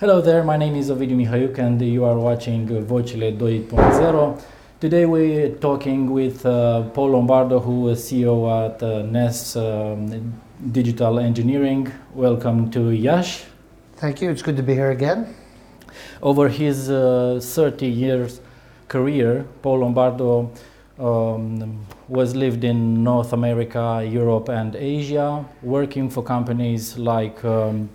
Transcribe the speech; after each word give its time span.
Hello 0.00 0.22
there, 0.22 0.42
my 0.42 0.56
name 0.56 0.76
is 0.76 0.88
Ovidiu 0.88 1.14
Mihaiuc 1.14 1.58
and 1.58 1.82
you 1.82 2.06
are 2.06 2.16
watching 2.16 2.66
Vocile 2.66 3.36
2.0. 3.36 4.42
Today 4.80 5.04
we're 5.04 5.50
talking 5.56 6.10
with 6.10 6.46
uh, 6.46 6.84
Paul 6.94 7.10
Lombardo, 7.10 7.60
who 7.60 7.86
is 7.90 8.00
CEO 8.00 8.36
at 8.48 8.82
uh, 8.82 9.02
Ness 9.02 9.56
um, 9.56 10.40
Digital 10.72 11.18
Engineering. 11.18 11.92
Welcome 12.14 12.70
to 12.70 12.90
Iași. 12.90 13.44
Thank 13.96 14.22
you, 14.22 14.30
it's 14.30 14.40
good 14.40 14.56
to 14.56 14.62
be 14.62 14.72
here 14.72 14.90
again. 14.90 15.34
Over 16.22 16.48
his 16.48 16.88
uh, 16.88 17.38
30 17.42 17.86
years 17.86 18.40
career, 18.88 19.44
Paul 19.60 19.80
Lombardo 19.80 20.50
um, 20.98 21.84
was 22.08 22.34
lived 22.34 22.64
in 22.64 23.04
North 23.04 23.34
America, 23.34 24.02
Europe, 24.10 24.48
and 24.48 24.74
Asia, 24.76 25.44
working 25.62 26.08
for 26.08 26.22
companies 26.22 26.96
like 26.96 27.44
um, 27.44 27.90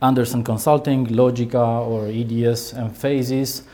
Andersen 0.00 0.44
Consulting, 0.44 1.08
Logica, 1.08 1.84
or 1.86 2.06
EDS 2.06 2.72
and 2.74 2.96
Phases. 2.96 3.64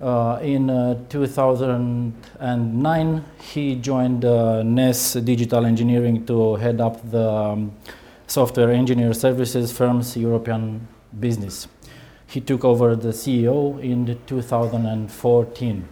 Uh, 0.00 0.38
in 0.42 0.70
uh, 0.70 0.94
2009, 1.08 3.24
he 3.40 3.74
joined 3.76 4.24
uh, 4.24 4.62
Ness 4.62 5.14
Digital 5.14 5.66
Engineering 5.66 6.24
to 6.26 6.54
head 6.56 6.80
up 6.80 7.10
the 7.10 7.28
um, 7.28 7.72
software 8.26 8.70
engineer 8.70 9.12
services 9.12 9.70
firm's 9.72 10.16
European 10.16 10.86
business. 11.18 11.66
He 12.26 12.40
took 12.40 12.64
over 12.64 12.96
the 12.96 13.10
CEO 13.10 13.78
in 13.82 14.18
2014. 14.26 15.88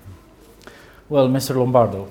Well, 1.08 1.28
Mr. 1.28 1.56
Lombardo, 1.56 2.10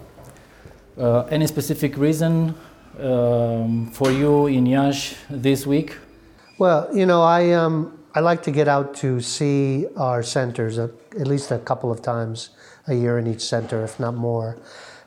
uh, 0.98 1.22
any 1.30 1.48
specific 1.48 1.98
reason 1.98 2.54
um, 3.00 3.90
for 3.92 4.12
you 4.12 4.48
in 4.48 4.68
Iași 4.68 5.16
this 5.30 5.66
week? 5.66 5.96
Well, 6.62 6.96
you 6.96 7.08
know, 7.08 7.24
I 7.24 7.54
um, 7.54 7.98
I 8.14 8.20
like 8.20 8.44
to 8.44 8.52
get 8.52 8.68
out 8.68 8.94
to 8.98 9.20
see 9.20 9.88
our 9.98 10.22
centers 10.22 10.78
at 10.78 10.92
least 11.16 11.50
a 11.50 11.58
couple 11.58 11.92
of 11.92 12.04
times 12.04 12.52
a 12.86 12.94
year 12.94 13.18
in 13.18 13.26
each 13.26 13.42
center, 13.42 13.84
if 13.84 14.00
not 14.00 14.14
more. 14.14 14.60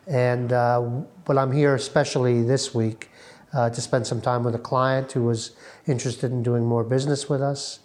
And 0.09 0.53
uh, 0.53 0.81
but 1.25 1.39
I'm 1.39 1.53
here 1.53 1.77
especially 1.77 2.42
this 2.42 2.75
week 2.75 3.09
uh, 3.53 3.70
to 3.70 3.81
spend 3.81 4.05
some 4.05 4.20
time 4.20 4.42
with 4.42 4.56
a 4.56 4.59
client 4.59 5.12
who 5.12 5.23
was 5.23 5.53
interested 5.87 6.33
in 6.33 6.42
doing 6.42 6.67
more 6.67 6.83
business 6.83 7.29
with 7.29 7.41
us. 7.41 7.79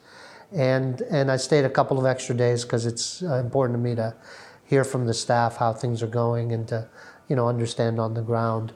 And 0.51 1.01
and 1.01 1.29
I 1.29 1.37
stayed 1.37 1.63
a 1.63 1.69
couple 1.69 1.99
of 1.99 2.07
extra 2.07 2.33
days 2.33 2.63
because 2.63 2.87
it's 2.87 3.21
uh, 3.21 3.35
important 3.35 3.77
to 3.77 3.83
me 3.83 3.93
to 3.93 4.15
hear 4.65 4.83
from 4.83 5.05
the 5.05 5.13
staff 5.13 5.57
how 5.57 5.73
things 5.73 6.01
are 6.01 6.07
going 6.23 6.53
and 6.53 6.67
to 6.69 6.89
you 7.27 7.35
know 7.35 7.47
understand 7.47 7.99
on 7.99 8.15
the 8.15 8.23
ground 8.23 8.73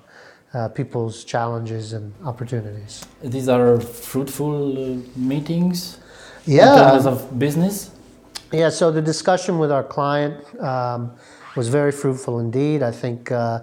uh, 0.54 0.68
people's 0.70 1.23
challenges 1.23 1.94
and 1.94 2.14
opportunities. 2.26 3.06
These 3.23 3.50
are 3.50 3.80
fruitful 3.80 4.78
uh, 4.78 4.98
meetings 5.16 5.98
Yeah. 6.46 6.73
in 6.73 6.92
terms 6.92 7.06
of 7.06 7.40
business. 7.40 7.92
Yeah, 8.52 8.70
so 8.70 8.92
the 8.92 9.02
discussion 9.02 9.58
with 9.58 9.72
our 9.72 9.84
client 9.84 10.36
um, 10.62 11.12
was 11.56 11.70
very 11.70 11.92
fruitful 11.92 12.40
indeed. 12.40 12.84
I 12.84 12.92
think 12.92 13.31
uh, 13.31 13.62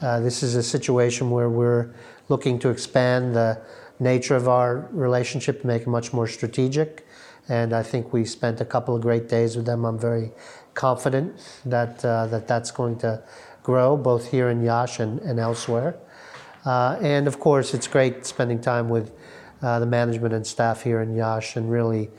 uh, 0.00 0.20
this 0.20 0.42
is 0.42 0.54
a 0.54 0.62
situation 0.62 1.30
where 1.30 1.50
we're 1.50 1.94
looking 2.28 2.58
to 2.60 2.70
expand 2.70 3.34
the 3.34 3.60
nature 4.00 4.34
of 4.34 4.48
our 4.48 4.88
relationship 4.90 5.60
to 5.60 5.66
make 5.66 5.82
it 5.82 5.88
much 5.88 6.12
more 6.12 6.26
strategic. 6.26 7.06
And 7.48 7.72
I 7.74 7.82
think 7.82 8.12
we 8.12 8.24
spent 8.24 8.60
a 8.60 8.64
couple 8.64 8.96
of 8.96 9.02
great 9.02 9.28
days 9.28 9.56
with 9.56 9.66
them. 9.66 9.84
I'm 9.84 9.98
very 9.98 10.32
confident 10.74 11.34
that 11.66 12.02
uh, 12.04 12.26
that 12.28 12.48
that's 12.48 12.70
going 12.70 12.98
to 13.00 13.22
grow 13.62 13.96
both 13.96 14.30
here 14.30 14.48
in 14.48 14.66
Iași 14.66 15.02
and, 15.02 15.20
and 15.20 15.38
elsewhere. 15.38 15.94
Uh, 16.64 16.96
and 17.00 17.26
of 17.26 17.40
course, 17.40 17.74
it's 17.74 17.86
great 17.86 18.24
spending 18.26 18.60
time 18.60 18.88
with 18.88 19.12
uh, 19.62 19.78
the 19.78 19.86
management 19.86 20.34
and 20.34 20.46
staff 20.46 20.82
here 20.82 21.02
in 21.02 21.14
Iași 21.16 21.58
and 21.58 21.70
really, 21.70 22.10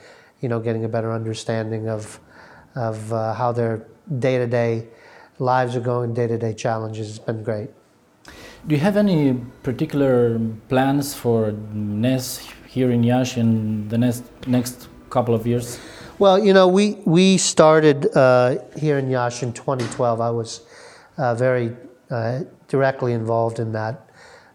you 0.41 0.49
know, 0.49 0.59
getting 0.59 0.85
a 0.85 0.89
better 0.89 1.11
understanding 1.11 1.89
of, 1.89 2.19
of 2.75 3.11
uh, 3.13 3.33
how 3.33 3.51
their 3.51 3.85
day-to-day 4.19 4.87
lives 5.39 5.75
are 5.75 5.81
going, 5.81 6.13
day-to-day 6.13 6.53
challenges. 6.53 7.09
It's 7.09 7.19
been 7.19 7.43
great. 7.43 7.69
Do 8.67 8.75
you 8.75 8.81
have 8.81 8.95
any 8.95 9.33
particular 9.61 10.39
plans 10.69 11.13
for 11.13 11.51
Ness 11.73 12.47
here 12.67 12.91
in 12.91 13.03
Iași 13.03 13.39
in 13.41 13.89
the 13.89 13.97
next 13.97 14.23
next 14.47 14.87
couple 15.09 15.35
of 15.35 15.45
years? 15.45 15.79
Well, 16.19 16.39
you 16.39 16.53
know, 16.53 16.67
we, 16.67 16.99
we 17.05 17.37
started 17.37 18.15
uh, 18.15 18.57
here 18.77 18.99
in 18.99 19.09
Iași 19.09 19.45
in 19.45 19.51
2012. 19.51 20.21
I 20.21 20.29
was 20.29 20.61
uh, 21.17 21.35
very 21.35 21.75
uh, 22.09 22.41
directly 22.67 23.13
involved 23.13 23.59
in 23.59 23.73
that. 23.73 24.09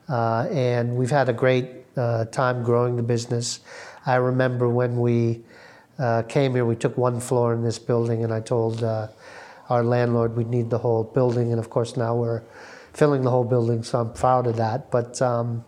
Uh, 0.08 0.48
and 0.50 0.96
we've 0.96 1.10
had 1.10 1.28
a 1.28 1.32
great 1.32 1.84
uh, 1.96 2.24
time 2.26 2.62
growing 2.62 2.96
the 2.96 3.02
business. 3.02 3.60
I 4.06 4.16
remember 4.16 4.69
when 4.69 4.98
we 4.98 5.42
uh, 5.98 6.22
came 6.22 6.54
here, 6.54 6.64
we 6.64 6.76
took 6.76 6.96
one 6.96 7.20
floor 7.20 7.52
in 7.52 7.62
this 7.62 7.78
building, 7.78 8.24
and 8.24 8.32
I 8.32 8.41
told 8.41 8.82
uh, 8.82 9.08
our 9.69 9.82
landlord 9.82 10.36
we'd 10.36 10.48
need 10.48 10.70
the 10.70 10.78
whole 10.78 11.04
building. 11.04 11.50
And 11.50 11.58
of 11.58 11.69
course, 11.69 11.96
now 11.96 12.14
we're 12.14 12.42
filling 12.94 13.22
the 13.22 13.30
whole 13.30 13.44
building, 13.44 13.82
so 13.82 14.00
I'm 14.00 14.12
proud 14.12 14.46
of 14.46 14.56
that. 14.56 14.91
But 14.91 15.20
um, 15.20 15.64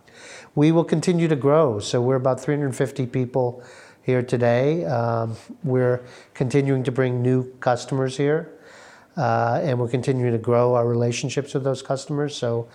we 0.55 0.71
will 0.71 0.83
continue 0.83 1.27
to 1.27 1.35
grow. 1.35 1.79
So 1.79 2.01
we're 2.01 2.15
about 2.15 2.39
350 2.39 3.05
people 3.07 3.63
here 4.03 4.23
today. 4.23 4.85
Um, 4.85 5.35
we're 5.63 6.03
continuing 6.33 6.83
to 6.83 6.91
bring 6.91 7.21
new 7.21 7.51
customers 7.59 8.17
here, 8.17 8.51
uh, 9.17 9.61
and 9.63 9.79
we're 9.79 9.89
continuing 9.89 10.31
to 10.31 10.39
grow 10.39 10.73
our 10.73 10.87
relationships 10.87 11.53
with 11.53 11.63
those 11.63 11.81
customers. 11.81 12.35
So 12.35 12.67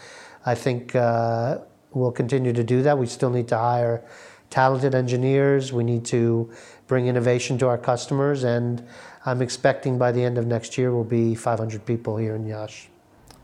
I 0.47 0.55
think 0.55 0.95
uh, 0.95 1.59
we'll 1.93 2.13
continue 2.13 2.53
to 2.53 2.65
do 2.65 2.83
that. 2.83 2.97
We 2.97 3.07
still 3.07 3.31
need 3.31 3.49
to 3.49 3.59
hire 3.59 4.05
talented 4.49 4.95
engineers. 4.95 5.73
We 5.73 5.83
need 5.85 6.05
to 6.07 6.51
bring 6.87 7.09
innovation 7.09 7.59
to 7.59 7.67
our 7.67 7.79
customers, 7.79 8.45
and 8.45 8.87
I'm 9.27 9.43
expecting 9.43 9.99
by 9.99 10.13
the 10.13 10.23
end 10.23 10.39
of 10.39 10.47
next 10.47 10.79
year 10.79 10.95
we'll 10.95 11.05
be 11.05 11.35
500 11.35 11.85
people 11.85 12.17
here 12.17 12.37
in 12.37 12.47
Iași. 12.47 12.89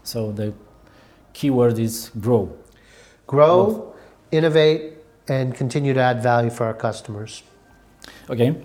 So 0.04 0.32
the 0.32 0.54
key 1.32 1.50
word 1.50 1.78
is 1.78 2.10
grow. 2.20 2.56
Grow, 3.26 3.94
innovate, 4.30 4.94
and 5.28 5.54
continue 5.54 5.94
to 5.94 6.00
add 6.00 6.22
value 6.22 6.50
for 6.50 6.66
our 6.66 6.74
customers. 6.74 7.42
Okay. 8.28 8.56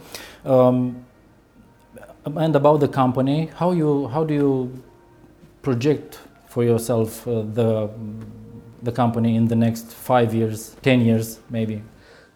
Um, 0.46 1.06
and 2.26 2.56
about 2.56 2.80
the 2.80 2.88
company, 2.88 3.50
how 3.56 3.72
you 3.72 4.08
how 4.08 4.24
do 4.24 4.34
you 4.34 4.84
project 5.62 6.20
for 6.48 6.64
yourself 6.64 7.28
uh, 7.28 7.42
the 7.42 7.90
the 8.84 8.92
company 8.92 9.36
in 9.36 9.48
the 9.48 9.56
next 9.56 9.92
five 9.92 10.34
years, 10.34 10.76
ten 10.82 11.02
years, 11.02 11.40
maybe? 11.50 11.84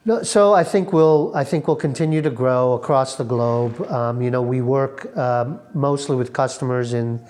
No, 0.04 0.24
so 0.24 0.54
I 0.54 0.64
think 0.64 0.94
we'll 0.94 1.32
I 1.36 1.44
think 1.44 1.68
we'll 1.68 1.84
continue 1.90 2.22
to 2.22 2.32
grow 2.32 2.74
across 2.74 3.16
the 3.16 3.24
globe. 3.24 3.80
Um, 3.92 4.22
you 4.22 4.32
know, 4.32 4.42
we 4.42 4.62
work 4.62 5.16
um, 5.16 5.60
mostly 5.74 6.16
with 6.16 6.34
customers 6.34 6.94
in 6.94 7.24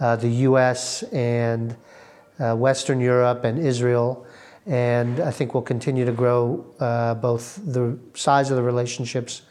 uh, 0.00 0.16
the 0.16 0.28
U.S. 0.48 1.02
and 1.12 1.76
uh, 2.40 2.56
Western 2.56 3.00
Europe 3.00 3.44
and 3.44 3.58
Israel, 3.58 4.26
and 4.66 5.20
I 5.20 5.30
think 5.30 5.52
we'll 5.52 5.62
continue 5.62 6.06
to 6.06 6.12
grow 6.12 6.64
uh, 6.80 7.14
both 7.14 7.60
the 7.64 7.98
size 8.14 8.50
of 8.50 8.56
the 8.56 8.62
relationships 8.62 9.42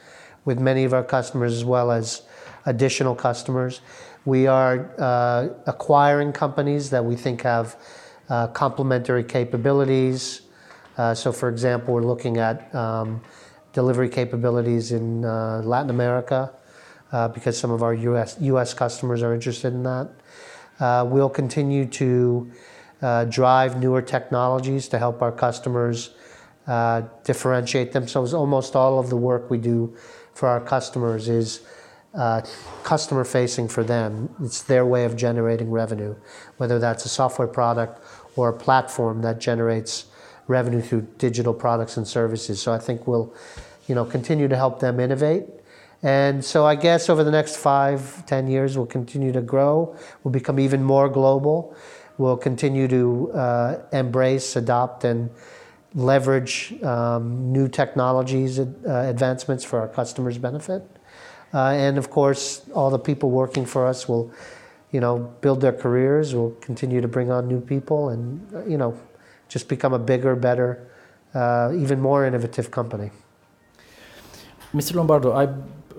with 0.46 0.60
many 0.60 0.84
of 0.84 0.94
our 0.94 1.04
customers 1.04 1.54
as 1.54 1.64
well 1.64 1.92
as 1.92 2.24
additional 2.66 3.16
customers. 3.16 3.82
We 4.26 4.48
are 4.48 4.90
uh, 4.98 5.50
acquiring 5.66 6.32
companies 6.32 6.90
that 6.92 7.04
we 7.04 7.18
think 7.18 7.42
have 7.42 7.76
uh, 8.30 8.48
complementary 8.48 9.24
capabilities. 9.24 10.44
Uh, 10.98 11.14
so, 11.14 11.34
for 11.34 11.50
example, 11.50 11.94
we're 11.94 12.04
looking 12.04 12.38
at 12.38 12.74
um, 12.74 13.22
delivery 13.74 14.08
capabilities 14.08 14.94
in 14.94 15.24
Latin 15.24 15.90
America 15.90 16.54
because 17.34 17.58
some 17.58 17.70
of 17.70 17.84
our 17.84 17.94
US, 17.94 18.38
US 18.40 18.74
customers 18.74 19.22
are 19.22 19.34
interested 19.34 19.74
in 19.74 19.84
that. 19.84 20.10
We'll 21.06 21.30
continue 21.30 21.86
to 21.88 22.50
drive 23.30 23.80
newer 23.80 24.02
technologies 24.02 24.88
to 24.88 25.00
help 25.00 25.22
our 25.22 25.32
customers 25.34 26.12
differentiate 27.26 27.92
themselves. 27.92 28.34
Almost 28.34 28.76
all 28.76 29.00
of 29.00 29.10
the 29.10 29.18
work 29.18 29.50
we 29.50 29.58
do 29.58 29.96
for 30.34 30.48
our 30.48 30.62
customers 30.62 31.28
is 31.28 31.60
uh, 32.14 32.42
customer 32.84 33.24
facing 33.24 33.68
for 33.68 33.84
them. 33.84 34.34
It's 34.42 34.62
their 34.62 34.86
way 34.86 35.06
of 35.06 35.16
generating 35.16 35.72
revenue, 35.72 36.16
whether 36.58 36.80
that's 36.80 37.06
a 37.06 37.10
software 37.10 37.48
product 37.48 38.04
or 38.36 38.50
a 38.50 38.54
platform 38.54 39.22
that 39.22 39.40
generates 39.40 40.06
revenue 40.48 40.82
through 40.82 41.08
digital 41.18 41.54
products 41.54 41.98
and 41.98 42.08
services. 42.08 42.62
So 42.62 42.74
I 42.74 42.80
think 42.80 43.08
we'll, 43.08 43.34
you 43.88 43.96
know, 43.96 44.06
continue 44.06 44.48
to 44.48 44.56
help 44.56 44.80
them 44.80 45.00
innovate. 45.00 45.46
And 46.04 46.44
so 46.44 46.66
I 46.66 46.76
guess 46.76 47.10
over 47.10 47.24
the 47.24 47.32
next 47.32 47.56
five, 47.56 48.26
ten 48.26 48.48
years, 48.48 48.78
we'll 48.78 48.86
continue 48.86 49.32
to 49.32 49.42
grow. 49.42 49.96
We'll 50.24 50.34
become 50.34 50.60
even 50.60 50.84
more 50.84 51.08
global. 51.08 51.76
We'll 52.18 52.38
continue 52.38 52.88
to 52.90 53.32
uh, 53.32 53.80
embrace, 53.94 54.56
adopt, 54.58 55.06
and 55.06 55.30
leverage 55.96 56.74
um, 56.84 57.52
new 57.52 57.68
technologies 57.70 58.60
uh, 58.60 58.66
advancements 58.86 59.64
for 59.64 59.80
our 59.80 59.88
customers' 59.88 60.38
benefit. 60.38 60.84
Uh, 61.54 61.70
and 61.70 61.98
of 61.98 62.10
course, 62.10 62.62
all 62.74 62.90
the 62.90 63.00
people 63.00 63.30
working 63.30 63.66
for 63.66 63.86
us 63.86 64.08
will, 64.08 64.32
you 64.92 65.00
know, 65.00 65.20
build 65.42 65.62
their 65.62 65.74
careers. 65.74 66.34
We'll 66.34 66.56
continue 66.62 67.00
to 67.02 67.08
bring 67.08 67.32
on 67.32 67.48
new 67.48 67.62
people, 67.62 68.10
and 68.10 68.42
uh, 68.56 68.66
you 68.66 68.78
know, 68.78 68.98
just 69.50 69.68
become 69.68 69.94
a 69.94 70.00
bigger, 70.00 70.36
better, 70.36 70.88
uh, 71.36 71.72
even 71.76 72.02
more 72.02 72.26
innovative 72.26 72.72
company. 72.72 73.12
Mr. 74.74 74.96
Lombardo, 74.96 75.34
I 75.34 75.48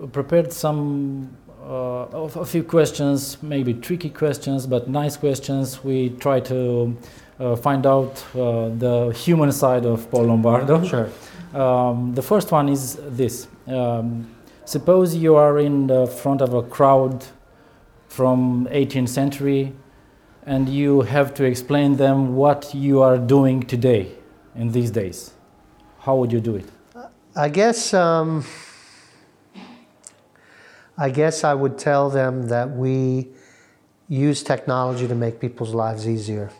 prepared 0.07 0.51
some 0.51 1.37
uh, 1.65 2.27
a 2.35 2.45
few 2.45 2.63
questions, 2.63 3.41
maybe 3.41 3.73
tricky 3.73 4.09
questions, 4.09 4.67
but 4.67 4.89
nice 4.89 5.15
questions. 5.15 5.83
We 5.83 6.09
try 6.09 6.41
to 6.41 6.97
uh, 7.39 7.55
find 7.55 7.85
out 7.85 8.23
uh, 8.35 8.69
the 8.69 9.13
human 9.15 9.51
side 9.51 9.85
of 9.85 10.09
Paul 10.11 10.25
Lombardo. 10.25 10.83
Sure. 10.83 11.09
Um, 11.55 12.13
the 12.13 12.21
first 12.21 12.51
one 12.51 12.67
is 12.67 12.99
this. 13.01 13.47
Um, 13.65 14.34
suppose 14.65 15.15
you 15.15 15.35
are 15.35 15.57
in 15.59 15.87
the 15.87 16.07
front 16.07 16.41
of 16.41 16.53
a 16.53 16.63
crowd 16.63 17.25
from 18.07 18.67
18th 18.71 19.09
century 19.09 19.73
and 20.45 20.69
you 20.69 21.01
have 21.01 21.33
to 21.35 21.43
explain 21.43 21.97
them 21.97 22.35
what 22.35 22.73
you 22.73 23.01
are 23.01 23.17
doing 23.17 23.63
today 23.63 24.11
in 24.55 24.71
these 24.71 24.91
days. 24.91 25.31
How 25.99 26.15
would 26.17 26.31
you 26.31 26.39
do 26.39 26.55
it? 26.55 26.69
I 27.35 27.49
guess 27.49 27.93
um, 27.93 28.45
I 30.97 31.09
guess 31.09 31.43
I 31.43 31.53
would 31.53 31.77
tell 31.77 32.09
them 32.09 32.47
that 32.47 32.71
we 32.71 33.27
use 34.07 34.43
technology 34.43 35.07
to 35.07 35.15
make 35.15 35.41
people's 35.41 35.73
lives 35.73 36.07
easier. 36.07 36.51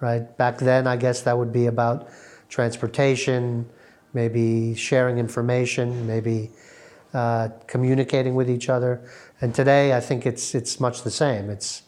Right? 0.00 0.36
Back 0.38 0.58
then, 0.58 0.86
I 0.86 0.96
guess 0.96 1.22
that 1.22 1.36
would 1.36 1.52
be 1.52 1.66
about 1.66 2.08
transportation, 2.48 3.68
maybe 4.14 4.74
sharing 4.74 5.18
information, 5.18 6.06
maybe 6.06 6.50
uh, 7.14 7.48
communicating 7.66 8.34
with 8.34 8.50
each 8.50 8.68
other. 8.68 9.00
And 9.40 9.54
today, 9.54 9.94
I 9.94 10.00
think 10.00 10.26
it's 10.26 10.54
it's 10.54 10.80
much 10.80 11.02
the 11.02 11.10
same. 11.10 11.50
It's 11.50 11.82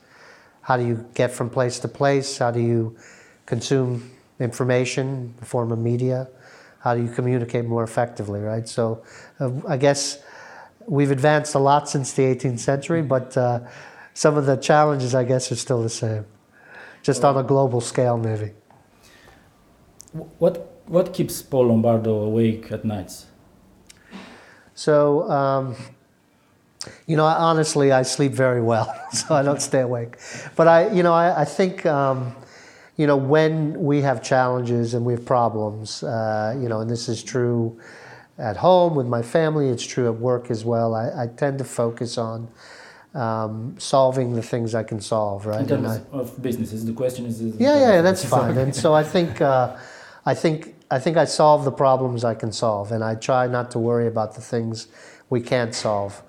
how 0.62 0.76
do 0.76 0.87
you 0.87 1.06
get 1.14 1.31
from 1.31 1.50
place 1.50 1.78
to 1.81 1.88
place? 1.88 2.38
How 2.38 2.50
do 2.50 2.61
you 2.61 2.96
consume 3.46 4.11
information 4.38 5.06
in 5.08 5.34
the 5.38 5.44
form 5.44 5.72
of 5.72 5.78
media? 5.78 6.28
How 6.81 6.94
do 6.94 7.02
you 7.02 7.11
communicate 7.11 7.64
more 7.64 7.84
effectively, 7.84 8.40
right? 8.40 8.67
So, 8.67 9.02
uh, 9.38 9.50
I 9.69 9.76
guess 9.76 10.22
we've 10.87 11.11
advanced 11.11 11.55
a 11.55 11.58
lot 11.58 11.88
since 11.88 12.12
the 12.12 12.23
18th 12.23 12.58
century, 12.58 13.02
but 13.02 13.37
uh, 13.37 13.61
some 14.14 14.37
of 14.37 14.46
the 14.46 14.56
challenges, 14.56 15.14
I 15.14 15.25
guess, 15.25 15.52
are 15.52 15.56
still 15.56 15.82
the 15.82 15.90
same, 15.90 16.25
just 17.02 17.25
on 17.25 17.37
a 17.37 17.43
global 17.43 17.81
scale, 17.81 18.16
maybe. 18.16 18.52
What 20.38 20.82
what 20.87 21.14
keeps 21.14 21.40
Paul 21.43 21.69
Lombardo 21.69 22.23
awake 22.23 22.73
at 22.73 22.84
nights? 22.84 23.26
So, 24.80 25.28
um, 25.30 25.76
you 27.06 27.14
know, 27.14 27.26
honestly, 27.26 27.92
I 27.92 28.00
sleep 28.00 28.32
very 28.32 28.62
well, 28.62 28.90
so 29.12 29.34
I 29.34 29.42
don't 29.42 29.60
stay 29.60 29.80
awake. 29.80 30.16
But 30.56 30.68
I, 30.68 30.88
you 30.88 31.02
know, 31.02 31.12
I, 31.12 31.42
I 31.42 31.44
think, 31.44 31.84
um, 31.84 32.34
you 32.96 33.06
know, 33.06 33.18
when 33.18 33.78
we 33.78 34.00
have 34.00 34.22
challenges 34.22 34.94
and 34.94 35.04
we 35.04 35.12
have 35.12 35.26
problems, 35.26 36.02
uh, 36.02 36.56
you 36.58 36.70
know, 36.70 36.80
and 36.80 36.88
this 36.88 37.10
is 37.10 37.22
true 37.22 37.78
at 38.38 38.56
home 38.56 38.94
with 38.94 39.06
my 39.06 39.20
family, 39.20 39.68
it's 39.68 39.84
true 39.84 40.06
at 40.06 40.18
work 40.18 40.50
as 40.50 40.64
well. 40.64 40.94
I, 40.94 41.24
I 41.24 41.26
tend 41.26 41.58
to 41.58 41.64
focus 41.64 42.16
on 42.16 42.48
um, 43.12 43.74
solving 43.76 44.34
the 44.34 44.42
things 44.42 44.74
I 44.74 44.82
can 44.82 45.02
solve, 45.02 45.44
right? 45.44 45.60
In 45.60 45.68
terms 45.68 45.90
I, 45.90 46.16
of 46.16 46.40
businesses, 46.40 46.86
the 46.86 46.94
question 46.94 47.26
is. 47.26 47.42
is 47.42 47.60
yeah, 47.60 47.78
yeah, 47.78 48.00
that's 48.00 48.24
fine. 48.24 48.56
And 48.56 48.74
so 48.74 48.94
I 48.94 49.02
think, 49.14 49.42
uh, 49.42 49.76
I 50.24 50.32
think, 50.32 50.74
I 50.90 50.98
think 50.98 51.16
I 51.16 51.25
solve 51.25 51.64
the 51.64 51.72
problems 51.72 52.25
I 52.25 52.34
can 52.34 52.52
solve, 52.52 52.90
and 52.92 53.04
I 53.04 53.14
try 53.14 53.46
not 53.46 53.70
to 53.72 53.78
worry 53.78 54.06
about 54.06 54.34
the 54.34 54.40
things 54.40 54.88
we 55.28 55.40
can't 55.40 55.75
solve. 55.75 56.22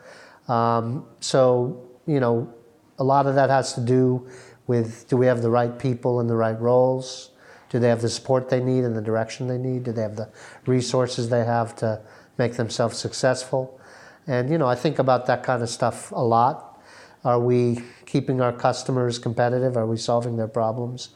Um, 0.47 1.05
so 1.19 1.87
you 2.05 2.19
know, 2.19 2.53
a 2.99 3.03
lot 3.03 3.25
of 3.25 3.35
that 3.35 3.49
has 3.49 3.73
to 3.73 3.81
do 3.81 4.27
with 4.67 5.07
do 5.07 5.17
we 5.17 5.25
have 5.25 5.41
the 5.41 5.49
right 5.49 5.77
people 5.77 6.19
in 6.19 6.27
the 6.27 6.35
right 6.35 6.59
roles? 6.59 7.31
Do 7.69 7.79
they 7.79 7.89
have 7.89 8.01
the 8.01 8.09
support 8.09 8.49
they 8.49 8.59
need 8.59 8.83
and 8.83 8.95
the 8.95 9.01
direction 9.01 9.47
they 9.47 9.57
need? 9.57 9.83
Do 9.83 9.91
they 9.91 10.01
have 10.01 10.17
the 10.17 10.29
resources 10.65 11.29
they 11.29 11.45
have 11.45 11.75
to 11.77 12.01
make 12.37 12.53
themselves 12.53 12.97
successful? 12.97 13.79
And 14.27 14.49
you 14.49 14.57
know, 14.57 14.67
I 14.67 14.75
think 14.75 14.99
about 14.99 15.25
that 15.27 15.43
kind 15.43 15.63
of 15.63 15.69
stuff 15.69 16.11
a 16.11 16.23
lot. 16.23 16.79
Are 17.23 17.39
we 17.39 17.81
keeping 18.05 18.41
our 18.41 18.51
customers 18.51 19.19
competitive? 19.19 19.77
Are 19.77 19.85
we 19.85 19.97
solving 19.97 20.37
their 20.37 20.47
problems? 20.47 21.09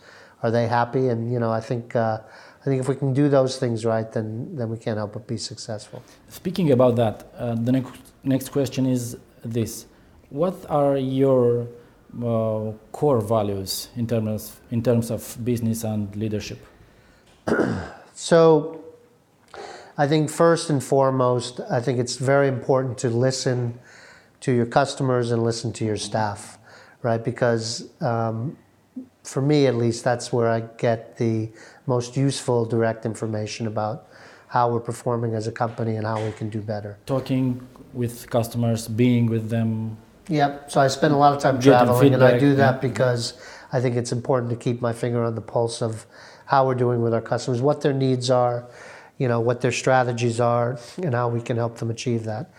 Are 0.44 0.52
they 0.52 0.68
happy? 0.68 1.10
And 1.10 1.32
you 1.32 1.40
know, 1.40 1.52
I 1.52 1.60
think 1.60 1.96
uh, 1.96 2.20
I 2.66 2.70
think 2.70 2.82
if 2.82 2.90
we 2.90 2.96
can 2.96 3.14
do 3.14 3.30
those 3.30 3.58
things 3.58 3.86
right, 3.86 4.12
then 4.12 4.56
then 4.56 4.70
we 4.70 4.78
can't 4.78 4.98
help 4.98 5.14
but 5.14 5.28
be 5.28 5.38
successful. 5.38 6.02
Speaking 6.30 6.72
about 6.72 6.96
that, 6.96 7.32
uh, 7.38 7.54
the 7.54 7.72
next 7.72 7.94
next 8.24 8.50
question 8.50 8.88
is 8.88 9.18
this: 9.44 9.86
What 10.30 10.66
are 10.68 10.98
your 10.98 11.68
uh, 12.24 12.72
core 12.92 13.22
values 13.22 13.90
in 13.96 14.08
terms 14.08 14.60
in 14.72 14.82
terms 14.82 15.12
of 15.12 15.38
business 15.46 15.84
and 15.84 16.16
leadership? 16.16 16.58
so, 18.16 18.84
I 19.96 20.08
think 20.08 20.32
first 20.32 20.72
and 20.72 20.84
foremost, 20.84 21.60
I 21.70 21.80
think 21.80 22.00
it's 22.00 22.16
very 22.18 22.48
important 22.48 22.98
to 23.00 23.10
listen 23.10 23.78
to 24.40 24.52
your 24.52 24.66
customers 24.66 25.32
and 25.32 25.44
listen 25.44 25.72
to 25.74 25.86
your 25.86 25.98
staff, 25.98 26.58
right? 27.04 27.24
Because 27.24 27.88
um, 28.02 28.58
for 29.26 29.42
me, 29.42 29.68
at 29.68 29.76
least, 29.76 30.04
that's 30.04 30.32
where 30.32 30.50
I 30.50 30.62
get 30.78 31.18
the 31.18 31.50
most 31.88 32.16
useful 32.16 32.66
direct 32.66 33.06
information 33.06 33.68
about 33.68 34.08
how 34.48 34.72
we're 34.72 34.80
performing 34.80 35.34
as 35.34 35.48
a 35.48 35.52
company 35.52 35.96
and 35.96 36.06
how 36.06 36.24
we 36.24 36.32
can 36.32 36.50
do 36.50 36.62
better. 36.62 36.98
Talking 37.06 37.68
with 37.94 38.30
customers, 38.30 38.88
being 38.88 39.26
with 39.26 39.50
them, 39.50 39.98
Yep. 40.28 40.72
So 40.72 40.82
I 40.82 40.88
spend 40.88 41.14
a 41.14 41.18
lot 41.18 41.36
of 41.36 41.42
time 41.42 41.62
traveling, 41.62 42.14
and 42.14 42.24
I 42.24 42.38
do 42.38 42.56
that 42.56 42.76
yeah. 42.76 42.90
because 42.90 43.40
I 43.72 43.80
think 43.80 43.96
it's 43.96 44.12
important 44.12 44.50
to 44.50 44.56
keep 44.56 44.82
my 44.82 44.94
finger 44.94 45.24
on 45.24 45.36
the 45.36 45.42
pulse 45.42 45.82
of 45.82 46.06
how 46.46 46.66
we're 46.66 46.76
doing 46.76 47.02
with 47.02 47.14
our 47.14 47.22
customers, 47.22 47.62
what 47.62 47.82
their 47.82 47.94
needs 47.94 48.30
are, 48.30 48.68
you 49.18 49.28
know, 49.28 49.40
what 49.40 49.62
their 49.62 49.72
strategies 49.72 50.40
are, 50.40 50.80
and 50.98 51.14
how 51.14 51.30
we 51.30 51.42
can 51.42 51.58
help 51.58 51.78
them 51.78 51.92
achieve 51.92 52.24
that. 52.24 52.52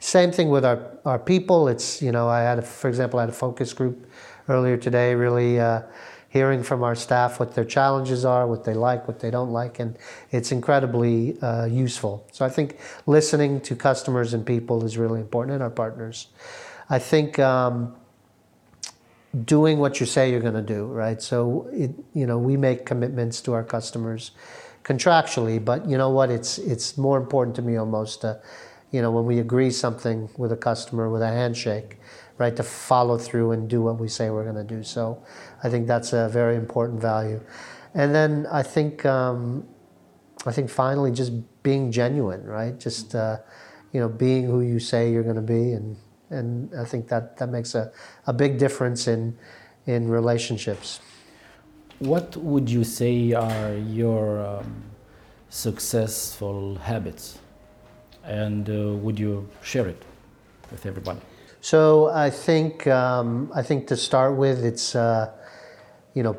Same 0.00 0.32
thing 0.32 0.48
with 0.48 0.64
our, 0.64 0.98
our 1.04 1.18
people. 1.18 1.68
It's, 1.68 2.02
you 2.02 2.10
know, 2.10 2.28
I 2.28 2.40
had, 2.40 2.58
a, 2.58 2.62
for 2.62 2.88
example, 2.88 3.20
I 3.20 3.22
had 3.22 3.28
a 3.28 3.34
focus 3.34 3.72
group 3.72 4.10
earlier 4.48 4.76
today, 4.76 5.14
really 5.14 5.60
uh, 5.60 5.82
hearing 6.28 6.62
from 6.62 6.82
our 6.82 6.94
staff 6.94 7.38
what 7.38 7.54
their 7.54 7.64
challenges 7.64 8.24
are, 8.24 8.46
what 8.46 8.64
they 8.64 8.74
like, 8.74 9.06
what 9.06 9.20
they 9.20 9.30
don't 9.30 9.50
like, 9.50 9.78
and 9.78 9.98
it's 10.30 10.50
incredibly 10.50 11.38
uh, 11.42 11.66
useful. 11.66 12.26
So 12.32 12.44
I 12.44 12.48
think 12.48 12.78
listening 13.06 13.60
to 13.62 13.76
customers 13.76 14.32
and 14.32 14.46
people 14.46 14.84
is 14.84 14.96
really 14.96 15.20
important, 15.20 15.54
and 15.54 15.62
our 15.62 15.70
partners. 15.70 16.28
I 16.88 16.98
think 16.98 17.38
um, 17.38 17.94
doing 19.44 19.78
what 19.78 20.00
you 20.00 20.06
say 20.06 20.30
you're 20.30 20.40
going 20.40 20.54
to 20.54 20.62
do, 20.62 20.86
right? 20.86 21.20
So, 21.22 21.68
it, 21.72 21.90
you 22.14 22.26
know, 22.26 22.38
we 22.38 22.56
make 22.56 22.86
commitments 22.86 23.40
to 23.42 23.52
our 23.52 23.64
customers 23.64 24.32
contractually, 24.84 25.62
but 25.62 25.88
you 25.88 25.96
know 25.96 26.10
what? 26.10 26.30
It's 26.30 26.58
it's 26.58 26.98
more 26.98 27.18
important 27.18 27.56
to 27.56 27.62
me 27.62 27.76
almost 27.76 28.22
to, 28.22 28.40
you 28.90 29.00
know, 29.00 29.10
when 29.10 29.24
we 29.24 29.38
agree 29.38 29.70
something 29.70 30.28
with 30.36 30.52
a 30.52 30.56
customer 30.56 31.08
with 31.08 31.22
a 31.22 31.28
handshake, 31.28 31.98
right, 32.42 32.56
to 32.56 32.62
follow 32.62 33.16
through 33.18 33.52
and 33.52 33.70
do 33.70 33.80
what 33.86 33.96
we 33.98 34.08
say 34.08 34.30
we're 34.30 34.48
going 34.50 34.66
to 34.66 34.74
do. 34.76 34.82
So, 34.82 35.22
I 35.64 35.68
think 35.70 35.86
that's 35.86 36.12
a 36.12 36.28
very 36.28 36.56
important 36.56 37.00
value. 37.00 37.40
And 37.94 38.14
then 38.14 38.46
I 38.50 38.62
think 38.62 39.04
um, 39.06 39.66
I 40.46 40.52
think 40.52 40.70
finally 40.70 41.12
just 41.12 41.32
being 41.62 41.92
genuine, 41.92 42.44
right? 42.44 42.78
Just 42.78 43.14
uh, 43.14 43.38
you 43.92 44.00
know, 44.00 44.08
being 44.08 44.44
who 44.44 44.60
you 44.62 44.78
say 44.80 45.12
you're 45.12 45.28
going 45.30 45.42
to 45.46 45.50
be 45.58 45.72
and 45.72 45.96
and 46.30 46.74
I 46.74 46.84
think 46.84 47.08
that 47.08 47.36
that 47.36 47.48
makes 47.50 47.74
a, 47.74 47.92
a 48.26 48.32
big 48.32 48.58
difference 48.58 49.06
in 49.06 49.36
in 49.86 50.08
relationships. 50.08 51.00
What 51.98 52.36
would 52.36 52.68
you 52.68 52.84
say 52.84 53.32
are 53.32 53.74
your 53.74 54.40
um, 54.44 54.82
successful 55.50 56.76
habits, 56.76 57.38
and 58.24 58.68
uh, 58.68 58.96
would 59.04 59.18
you 59.18 59.48
share 59.62 59.86
it 59.86 60.02
with 60.70 60.86
everybody? 60.86 61.20
So 61.62 62.08
I 62.08 62.28
think 62.28 62.88
um, 62.88 63.48
I 63.54 63.62
think 63.62 63.86
to 63.86 63.96
start 63.96 64.36
with, 64.36 64.64
it's 64.64 64.96
uh, 64.96 65.30
you 66.12 66.24
know 66.24 66.36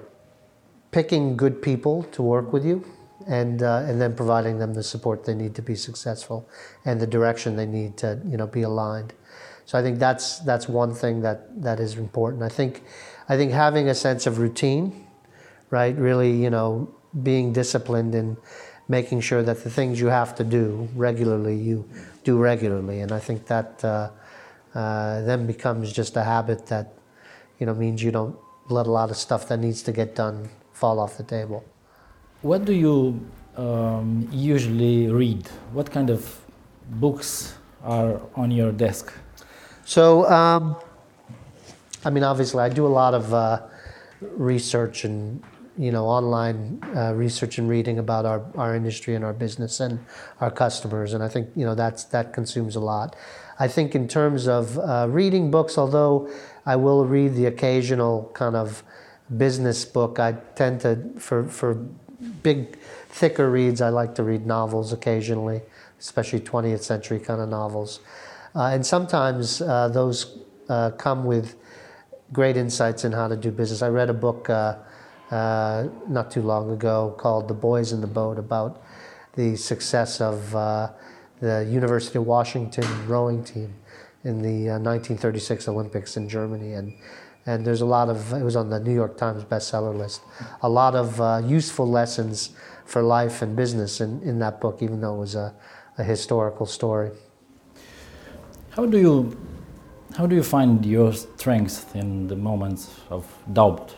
picking 0.91 1.37
good 1.37 1.61
people 1.61 2.03
to 2.11 2.21
work 2.21 2.51
with 2.51 2.65
you, 2.65 2.83
and 3.25 3.63
uh, 3.63 3.85
and 3.87 4.01
then 4.01 4.15
providing 4.15 4.59
them 4.59 4.73
the 4.73 4.83
support 4.83 5.23
they 5.23 5.33
need 5.33 5.55
to 5.55 5.61
be 5.61 5.75
successful, 5.75 6.45
and 6.83 6.99
the 6.99 7.07
direction 7.07 7.55
they 7.55 7.65
need 7.65 7.95
to 7.99 8.21
you 8.27 8.35
know 8.35 8.47
be 8.47 8.63
aligned. 8.63 9.13
So 9.65 9.79
I 9.79 9.81
think 9.81 9.97
that's 9.97 10.39
that's 10.39 10.67
one 10.67 10.93
thing 10.93 11.21
that 11.21 11.61
that 11.61 11.79
is 11.79 11.95
important. 11.95 12.43
I 12.43 12.49
think 12.49 12.83
I 13.29 13.37
think 13.37 13.53
having 13.53 13.87
a 13.87 13.95
sense 13.95 14.27
of 14.27 14.39
routine, 14.39 15.07
right? 15.69 15.95
Really, 15.95 16.33
you 16.33 16.49
know, 16.49 16.93
being 17.23 17.53
disciplined 17.53 18.13
and 18.13 18.35
making 18.89 19.21
sure 19.21 19.41
that 19.41 19.63
the 19.63 19.69
things 19.69 20.01
you 20.01 20.07
have 20.07 20.35
to 20.35 20.43
do 20.43 20.89
regularly 20.95 21.55
you 21.55 21.87
do 22.25 22.37
regularly, 22.37 22.99
and 22.99 23.13
I 23.13 23.19
think 23.19 23.45
that 23.47 23.85
uh, 23.85 24.09
uh, 24.75 25.21
then 25.21 25.45
becomes 25.45 25.93
just 25.93 26.15
a 26.17 26.23
habit 26.23 26.67
that 26.67 26.93
you 27.59 27.65
know 27.65 27.73
means 27.73 28.01
you 28.03 28.11
don't 28.11 28.35
let 28.69 28.87
a 28.87 28.91
lot 28.91 29.09
of 29.09 29.17
stuff 29.17 29.47
that 29.47 29.59
needs 29.59 29.83
to 29.83 29.91
get 29.91 30.15
done 30.15 30.49
fall 30.73 30.99
off 30.99 31.17
the 31.17 31.23
table. 31.23 31.63
What 32.41 32.65
do 32.65 32.73
you 32.73 33.25
um, 33.55 34.27
usually 34.31 35.07
read? 35.07 35.47
What 35.71 35.91
kind 35.91 36.09
of 36.09 36.39
books 36.89 37.55
are 37.83 38.19
on 38.35 38.51
your 38.51 38.71
desk? 38.71 39.13
So, 39.85 40.29
um, 40.29 40.75
I 42.05 42.09
mean, 42.09 42.23
obviously, 42.23 42.61
I 42.61 42.69
do 42.69 42.85
a 42.85 42.93
lot 43.01 43.13
of 43.13 43.33
uh, 43.33 43.61
research 44.21 45.03
and 45.03 45.43
you 45.77 45.91
know, 45.91 46.05
online 46.05 46.79
uh, 46.95 47.13
research 47.13 47.57
and 47.57 47.67
reading 47.67 47.97
about 47.97 48.25
our, 48.25 48.45
our 48.55 48.75
industry 48.75 49.15
and 49.15 49.25
our 49.25 49.33
business 49.33 49.79
and 49.79 49.99
our 50.39 50.51
customers. 50.51 51.13
And 51.13 51.23
I 51.23 51.27
think, 51.27 51.49
you 51.55 51.65
know, 51.65 51.73
that's, 51.73 52.03
that 52.05 52.31
consumes 52.33 52.75
a 52.75 52.79
lot. 52.79 53.15
I 53.59 53.67
think 53.67 53.95
in 53.95 54.07
terms 54.07 54.47
of 54.47 54.77
uh, 54.79 55.07
reading 55.09 55.51
books, 55.51 55.77
although 55.77 56.29
I 56.65 56.75
will 56.75 57.05
read 57.05 57.35
the 57.35 57.45
occasional 57.45 58.31
kind 58.33 58.55
of 58.55 58.83
business 59.37 59.85
book, 59.85 60.19
I 60.19 60.33
tend 60.55 60.81
to, 60.81 60.99
for, 61.17 61.43
for 61.45 61.75
big, 62.41 62.77
thicker 63.09 63.49
reads, 63.49 63.81
I 63.81 63.89
like 63.89 64.15
to 64.15 64.23
read 64.23 64.45
novels 64.45 64.91
occasionally, 64.93 65.61
especially 65.99 66.39
20th 66.39 66.81
century 66.81 67.19
kind 67.19 67.41
of 67.41 67.49
novels. 67.49 67.99
Uh, 68.55 68.65
and 68.65 68.85
sometimes 68.85 69.61
uh, 69.61 69.87
those 69.87 70.39
uh, 70.69 70.91
come 70.91 71.25
with 71.25 71.55
great 72.31 72.57
insights 72.57 73.03
in 73.03 73.11
how 73.11 73.27
to 73.27 73.35
do 73.35 73.51
business. 73.51 73.81
I 73.81 73.89
read 73.89 74.09
a 74.09 74.13
book 74.13 74.49
uh, 74.49 74.77
uh, 75.31 75.87
not 76.07 76.31
too 76.31 76.41
long 76.41 76.71
ago 76.71 77.15
called 77.17 77.47
The 77.47 77.53
Boys 77.53 77.91
in 77.91 78.01
the 78.01 78.07
Boat 78.07 78.39
about 78.39 78.81
the 79.35 79.55
success 79.55 80.21
of 80.21 80.55
the 81.43 81.67
University 81.69 82.17
of 82.17 82.25
Washington 82.25 82.87
rowing 83.05 83.43
team 83.43 83.73
in 84.23 84.41
the 84.41 84.69
1936 84.79 85.67
Olympics 85.67 86.15
in 86.15 86.29
Germany. 86.29 86.73
And 86.73 86.93
and 87.45 87.65
there's 87.65 87.81
a 87.81 87.85
lot 87.85 88.07
of 88.07 88.31
it 88.31 88.43
was 88.43 88.55
on 88.55 88.69
the 88.69 88.79
New 88.79 88.93
York 88.93 89.17
Times 89.17 89.43
bestseller 89.43 89.93
list. 89.93 90.21
A 90.61 90.69
lot 90.69 90.95
of 90.95 91.19
uh, 91.19 91.41
useful 91.45 91.85
lessons 91.85 92.51
for 92.85 93.01
life 93.01 93.41
and 93.41 93.57
business 93.57 93.99
in, 93.99 94.21
in 94.23 94.39
that 94.39 94.61
book, 94.61 94.81
even 94.81 95.01
though 95.01 95.15
it 95.15 95.19
was 95.19 95.35
a, 95.35 95.53
a 95.97 96.03
historical 96.03 96.65
story. 96.65 97.11
How 98.69 98.85
do 98.85 98.97
you 98.97 99.37
how 100.17 100.25
do 100.25 100.35
you 100.35 100.43
find 100.43 100.85
your 100.85 101.11
strength 101.11 101.93
in 101.93 102.27
the 102.27 102.37
moments 102.37 102.89
of 103.09 103.25
doubt? 103.51 103.93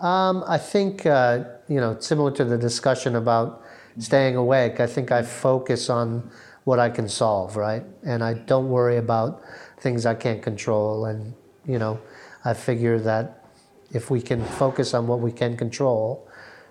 Um, 0.00 0.42
I 0.48 0.58
think 0.58 1.06
uh, 1.06 1.44
you 1.68 1.80
know, 1.80 1.96
similar 2.00 2.32
to 2.32 2.44
the 2.44 2.58
discussion 2.58 3.14
about 3.14 3.61
staying 3.98 4.36
awake. 4.36 4.80
I 4.80 4.86
think 4.86 5.12
I 5.12 5.22
focus 5.22 5.90
on 5.90 6.30
what 6.64 6.78
I 6.78 6.90
can 6.90 7.08
solve, 7.08 7.56
right, 7.56 7.84
and 8.04 8.22
I 8.22 8.34
don't 8.34 8.68
worry 8.68 8.96
about 8.96 9.42
things 9.80 10.06
I 10.06 10.14
can't 10.14 10.42
control. 10.42 11.06
And 11.06 11.34
you 11.66 11.78
know, 11.78 12.00
I 12.44 12.54
figure 12.54 12.98
that 13.00 13.44
if 13.92 14.10
we 14.10 14.22
can 14.22 14.44
focus 14.44 14.94
on 14.94 15.06
what 15.06 15.20
we 15.20 15.32
can 15.32 15.56
control 15.56 16.28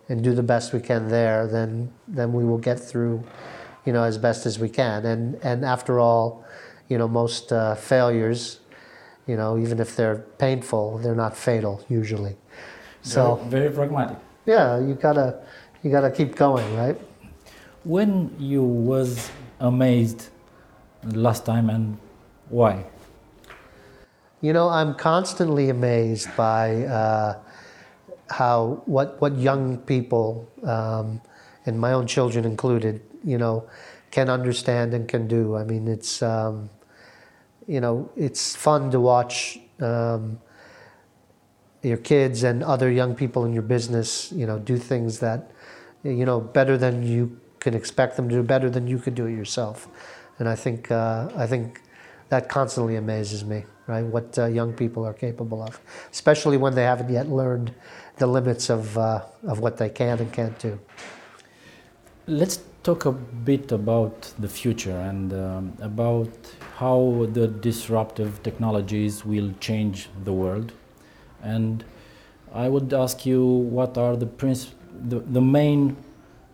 and 0.09 0.23
do 0.23 0.33
the 0.33 0.43
best 0.43 0.73
we 0.73 0.79
can 0.79 1.07
there, 1.07 1.47
then 1.47 1.91
then 2.07 2.33
we 2.33 2.43
will 2.43 2.57
get 2.57 2.79
through, 2.79 3.23
you 3.85 3.93
know, 3.93 4.03
as 4.03 4.17
best 4.17 4.45
as 4.45 4.59
we 4.59 4.69
can. 4.69 5.05
And 5.05 5.35
and 5.43 5.63
after 5.65 5.99
all, 5.99 6.43
you 6.89 6.97
know, 6.97 7.07
most 7.07 7.51
uh, 7.51 7.75
failures, 7.75 8.59
you 9.27 9.35
know, 9.35 9.57
even 9.57 9.79
if 9.79 9.95
they're 9.95 10.25
painful, 10.37 10.97
they're 10.97 11.15
not 11.15 11.37
fatal 11.37 11.83
usually. 11.89 12.35
So 13.01 13.35
very, 13.35 13.67
very 13.67 13.73
pragmatic. 13.73 14.17
Yeah, 14.45 14.79
you 14.79 14.95
gotta 14.95 15.39
you 15.83 15.91
gotta 15.91 16.11
keep 16.11 16.35
going, 16.35 16.75
right? 16.75 16.97
When 17.83 18.35
you 18.37 18.61
was 18.61 19.31
amazed 19.59 20.29
last 21.03 21.47
time 21.47 21.67
and 21.71 21.97
why? 22.49 22.85
You 24.39 24.53
know, 24.53 24.69
I'm 24.69 24.93
constantly 24.93 25.69
amazed 25.69 26.29
by 26.37 26.83
uh, 26.85 27.39
how 28.29 28.83
what 28.85 29.19
what 29.19 29.35
young 29.35 29.77
people 29.79 30.47
um, 30.63 31.21
and 31.65 31.79
my 31.79 31.93
own 31.93 32.05
children 32.05 32.45
included, 32.45 33.01
you 33.23 33.39
know, 33.39 33.67
can 34.11 34.29
understand 34.29 34.93
and 34.93 35.07
can 35.07 35.27
do. 35.27 35.55
I 35.55 35.63
mean, 35.63 35.87
it's 35.87 36.21
um, 36.21 36.69
you 37.67 37.81
know, 37.81 38.11
it's 38.15 38.55
fun 38.55 38.91
to 38.91 38.99
watch 38.99 39.57
um, 39.79 40.39
your 41.81 41.97
kids 41.97 42.43
and 42.43 42.63
other 42.63 42.91
young 42.91 43.15
people 43.15 43.43
in 43.45 43.53
your 43.53 43.63
business, 43.63 44.31
you 44.31 44.45
know, 44.45 44.59
do 44.59 44.77
things 44.77 45.17
that 45.19 45.49
you 46.03 46.25
know 46.25 46.39
better 46.39 46.77
than 46.77 47.01
you 47.01 47.39
can 47.61 47.73
expect 47.73 48.17
them 48.17 48.27
to 48.27 48.35
do, 48.35 48.43
better 48.43 48.69
than 48.69 48.85
you 48.87 48.99
could 48.99 49.15
do 49.15 49.25
it 49.27 49.35
yourself. 49.41 49.87
And 50.39 50.49
I 50.49 50.55
think 50.55 50.91
uh, 50.91 51.29
I 51.43 51.47
think 51.47 51.81
that 52.27 52.49
constantly 52.49 52.97
amazes 52.97 53.45
me 53.45 53.63
right? 53.91 54.05
What 54.05 54.37
uh, 54.37 54.45
young 54.45 54.73
people 54.73 55.05
are 55.05 55.13
capable 55.13 55.61
of, 55.61 55.79
especially 56.11 56.57
when 56.57 56.73
they 56.75 56.83
haven't 56.83 57.09
yet 57.09 57.27
learned 57.29 57.73
the 58.17 58.27
limits 58.27 58.69
of, 58.69 58.97
uh, 58.97 59.23
of 59.47 59.59
what 59.59 59.77
they 59.77 59.89
can 59.89 60.19
and 60.19 60.31
can't 60.31 60.57
do. 60.59 60.79
Let's 62.27 62.57
talk 62.83 63.05
a 63.05 63.11
bit 63.11 63.71
about 63.71 64.33
the 64.39 64.47
future 64.47 64.97
and 65.11 65.33
um, 65.33 65.73
about 65.81 66.29
how 66.77 67.27
the 67.33 67.47
disruptive 67.47 68.41
technologies 68.43 69.25
will 69.25 69.51
change 69.59 70.09
the 70.23 70.33
world. 70.33 70.71
And 71.43 71.83
I 72.53 72.69
would 72.69 72.93
ask 72.93 73.25
you 73.25 73.45
what 73.45 73.97
are 73.97 74.15
the, 74.15 74.29
the, 75.11 75.19
the 75.19 75.41
main 75.41 75.97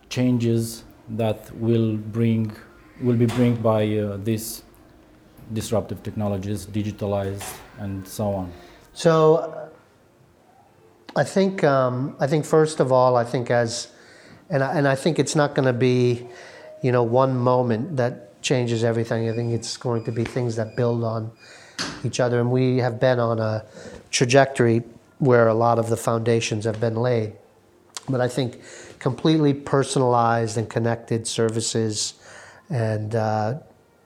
changes 0.10 0.84
that 1.10 1.52
will 1.56 1.98
bring 1.98 2.56
will 3.02 3.16
be 3.16 3.26
bring 3.26 3.56
by 3.56 3.98
uh, 3.98 4.18
this 4.18 4.64
disruptive 5.54 6.04
technologies, 6.04 6.66
digitalized, 6.66 7.58
and 7.80 8.08
so 8.08 8.34
on? 8.34 8.52
So, 8.94 9.70
I 11.16 11.24
think 11.24 11.64
um, 11.64 12.16
I 12.20 12.28
think 12.28 12.46
first 12.46 12.80
of 12.80 12.92
all, 12.92 13.16
I 13.16 13.24
think 13.24 13.52
as 13.52 13.90
and 14.50 14.64
I, 14.64 14.78
and 14.78 14.88
I 14.88 14.96
think 14.96 15.20
it's 15.20 15.36
not 15.36 15.56
going 15.56 15.66
to 15.66 15.74
be, 15.74 16.28
you 16.82 16.92
know, 16.92 17.04
one 17.04 17.38
moment 17.38 17.98
that 17.98 18.42
changes 18.42 18.84
everything. 18.84 19.30
I 19.30 19.34
think 19.34 19.54
it's 19.54 19.78
going 19.78 20.04
to 20.06 20.12
be 20.12 20.24
things 20.24 20.56
that 20.56 20.76
build 20.76 21.04
on 21.04 21.32
each 22.04 22.20
other, 22.20 22.40
and 22.40 22.52
we 22.52 22.78
have 22.78 23.00
been 23.00 23.20
on 23.20 23.40
a 23.40 23.66
trajectory 24.10 24.84
where 25.20 25.48
a 25.48 25.54
lot 25.54 25.80
of 25.80 25.90
the 25.90 25.98
foundations 25.98 26.66
have 26.66 26.80
been 26.80 26.96
laid. 26.96 27.34
But 28.08 28.22
I 28.22 28.28
think 28.28 28.62
completely 29.00 29.54
personalized 29.54 30.58
and 30.58 30.70
connected 30.70 31.28
services 31.28 32.16
and 32.70 33.16
uh, 33.16 33.60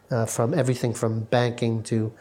uh, 0.09 0.25
from 0.25 0.53
everything 0.53 0.93
from 0.93 1.21
banking 1.25 1.81
to 1.83 2.13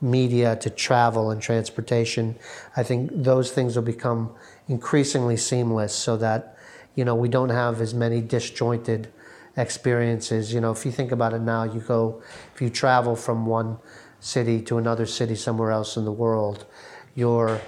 media 0.00 0.56
to 0.56 0.70
travel 0.70 1.30
and 1.30 1.40
transportation. 1.40 2.36
I 2.76 2.82
think 2.82 3.10
those 3.12 3.52
things 3.52 3.76
will 3.76 3.82
become 3.82 4.34
increasingly 4.68 5.36
seamless 5.36 5.94
so 5.94 6.16
that 6.18 6.56
you 6.94 7.04
know 7.04 7.14
we 7.14 7.28
don't 7.28 7.50
have 7.50 7.80
as 7.80 7.94
many 7.94 8.20
disjointed 8.20 9.08
experiences. 9.56 10.52
You 10.52 10.60
know, 10.60 10.72
if 10.72 10.84
you 10.84 10.92
think 10.92 11.12
about 11.12 11.32
it 11.32 11.40
now, 11.40 11.64
you 11.64 11.80
go 11.80 12.22
if 12.54 12.60
you 12.60 12.70
travel 12.70 13.16
from 13.16 13.46
one 13.46 13.78
city 14.20 14.60
to 14.62 14.78
another 14.78 15.06
city 15.06 15.34
somewhere 15.34 15.70
else 15.70 15.96
in 15.96 16.04
the 16.04 16.12
world, 16.12 16.66
your 17.14 17.60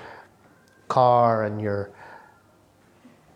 car 0.88 1.44
and 1.44 1.60
your 1.60 1.90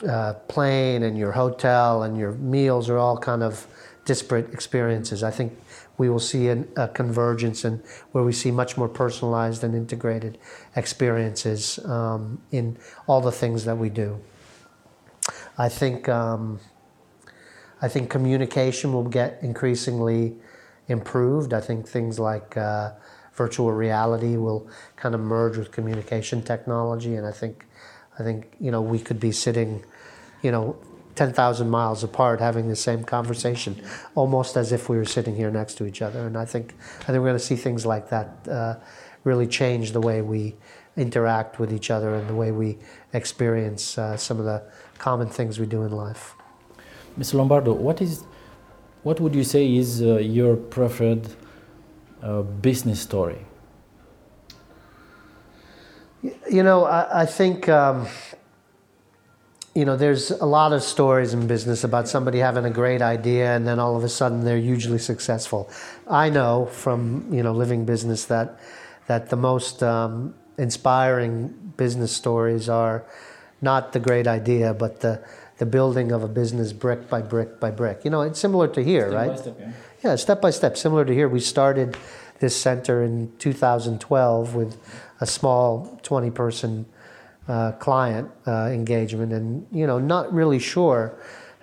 uh, 0.08 0.34
plane 0.48 1.02
and 1.02 1.18
your 1.18 1.32
hotel 1.32 2.02
and 2.02 2.16
your 2.16 2.32
meals 2.32 2.88
are 2.88 2.98
all 2.98 3.16
kind 3.16 3.42
of 3.42 3.66
disparate 4.04 4.52
experiences. 4.52 5.22
I 5.22 5.30
think 5.30 5.56
we 5.98 6.08
will 6.08 6.18
see 6.18 6.48
an, 6.48 6.66
a 6.76 6.88
convergence 6.88 7.64
and 7.64 7.82
where 8.12 8.24
we 8.24 8.32
see 8.32 8.50
much 8.50 8.76
more 8.76 8.88
personalized 8.88 9.62
and 9.62 9.74
integrated 9.74 10.38
experiences 10.74 11.78
um, 11.84 12.40
in 12.50 12.78
all 13.06 13.20
the 13.20 13.32
things 13.32 13.64
that 13.66 13.76
we 13.76 13.90
do. 13.90 14.18
I 15.58 15.68
think 15.68 16.08
um, 16.08 16.58
I 17.82 17.88
think 17.88 18.10
communication 18.10 18.92
will 18.92 19.04
get 19.04 19.38
increasingly 19.42 20.36
improved. 20.88 21.52
I 21.52 21.60
think 21.60 21.86
things 21.86 22.18
like 22.18 22.56
uh, 22.56 22.92
virtual 23.34 23.72
reality 23.72 24.36
will 24.36 24.68
kind 24.96 25.14
of 25.14 25.20
merge 25.20 25.56
with 25.56 25.70
communication 25.70 26.42
technology, 26.42 27.14
and 27.16 27.26
I 27.26 27.32
think 27.32 27.66
I 28.20 28.22
think 28.22 28.52
you 28.60 28.70
know 28.70 28.82
we 28.82 28.98
could 28.98 29.18
be 29.18 29.32
sitting, 29.32 29.84
you 30.42 30.50
know, 30.50 30.76
10,000 31.16 31.68
miles 31.68 32.02
apart 32.04 32.40
having 32.40 32.68
the 32.68 32.76
same 32.76 33.04
conversation, 33.04 33.82
almost 34.14 34.56
as 34.56 34.72
if 34.72 34.88
we 34.88 34.96
were 34.96 35.04
sitting 35.04 35.36
here 35.36 35.50
next 35.50 35.74
to 35.74 35.84
each 35.84 36.02
other. 36.02 36.26
And 36.26 36.36
I 36.36 36.44
think, 36.44 36.74
I 37.02 37.06
think 37.06 37.18
we're 37.18 37.30
going 37.30 37.34
to 37.34 37.38
see 37.38 37.56
things 37.56 37.84
like 37.84 38.08
that 38.10 38.48
uh, 38.48 38.76
really 39.24 39.46
change 39.46 39.92
the 39.92 40.00
way 40.00 40.22
we 40.22 40.54
interact 40.96 41.58
with 41.58 41.72
each 41.72 41.90
other 41.90 42.14
and 42.14 42.28
the 42.28 42.34
way 42.34 42.52
we 42.52 42.78
experience 43.12 43.98
uh, 43.98 44.16
some 44.16 44.38
of 44.38 44.44
the 44.44 44.62
common 44.98 45.28
things 45.28 45.58
we 45.58 45.66
do 45.66 45.82
in 45.82 45.92
life. 45.92 46.34
Mr. 47.18 47.34
Lombardo, 47.34 47.72
what 47.72 48.00
is, 48.00 48.24
what 49.02 49.20
would 49.20 49.34
you 49.34 49.44
say 49.44 49.76
is 49.76 50.02
uh, 50.02 50.16
your 50.16 50.56
preferred 50.56 51.28
uh, 52.22 52.42
business 52.42 53.00
story? 53.00 53.44
You 56.50 56.64
know, 56.64 56.84
I, 56.84 57.22
I 57.22 57.26
think. 57.26 57.68
Um, 57.68 58.08
you 59.72 59.84
know, 59.84 59.96
there's 59.96 60.32
a 60.32 60.46
lot 60.46 60.72
of 60.72 60.82
stories 60.82 61.32
in 61.32 61.46
business 61.46 61.84
about 61.84 62.08
somebody 62.08 62.38
having 62.38 62.64
a 62.64 62.70
great 62.70 63.00
idea 63.00 63.54
and 63.54 63.64
then 63.64 63.78
all 63.78 63.96
of 63.96 64.02
a 64.02 64.08
sudden 64.08 64.44
they're 64.44 64.58
hugely 64.58 64.98
successful. 64.98 65.70
I 66.08 66.28
know 66.28 66.66
from 66.66 67.32
you 67.32 67.44
know 67.44 67.52
living 67.52 67.84
business 67.84 68.24
that 68.24 68.58
that 69.06 69.30
the 69.30 69.36
most 69.36 69.80
um, 69.84 70.34
inspiring 70.58 71.72
business 71.76 72.10
stories 72.10 72.68
are 72.68 73.04
not 73.62 73.92
the 73.92 74.00
great 74.00 74.26
idea, 74.26 74.74
but 74.74 75.00
the 75.00 75.24
the 75.58 75.66
building 75.66 76.10
of 76.10 76.24
a 76.24 76.28
business 76.28 76.72
brick 76.72 77.08
by 77.08 77.22
brick 77.22 77.60
by 77.60 77.70
brick. 77.70 78.04
You 78.04 78.10
know, 78.10 78.22
it's 78.22 78.40
similar 78.40 78.66
to 78.68 78.82
here, 78.82 79.08
step 79.08 79.14
right? 79.14 79.38
Step, 79.38 79.56
yeah. 79.60 79.72
yeah, 80.02 80.16
step 80.16 80.40
by 80.40 80.50
step. 80.50 80.76
Similar 80.76 81.04
to 81.04 81.14
here, 81.14 81.28
we 81.28 81.40
started 81.40 81.96
this 82.40 82.56
center 82.56 83.04
in 83.04 83.30
2012 83.38 84.54
with 84.54 84.78
a 85.20 85.26
small 85.26 85.98
20 86.02 86.30
person 86.30 86.86
uh, 87.48 87.72
client 87.72 88.30
uh, 88.46 88.70
engagement, 88.72 89.32
and 89.32 89.66
you 89.72 89.86
know, 89.86 89.98
not 89.98 90.32
really 90.32 90.58
sure, 90.58 91.18